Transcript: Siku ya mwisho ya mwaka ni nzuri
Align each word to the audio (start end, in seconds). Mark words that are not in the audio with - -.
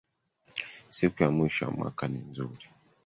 Siku 0.89 1.23
ya 1.23 1.31
mwisho 1.31 1.65
ya 1.65 1.71
mwaka 1.71 2.03
ni 2.07 2.19
nzuri 2.27 2.67